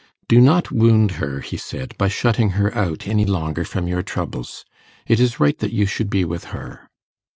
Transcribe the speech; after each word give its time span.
'Do 0.27 0.41
not 0.41 0.71
wound 0.71 1.11
her,' 1.21 1.41
he 1.41 1.55
said, 1.57 1.95
'by 1.95 2.07
shutting 2.07 2.49
her 2.57 2.75
out 2.75 3.07
any 3.07 3.23
longer 3.23 3.63
from 3.63 3.87
your 3.87 4.01
troubles. 4.01 4.65
It 5.05 5.19
is 5.19 5.39
right 5.39 5.59
that 5.59 5.73
you 5.73 5.85
should 5.85 6.09
be 6.09 6.25
with 6.25 6.45
her. 6.45 6.89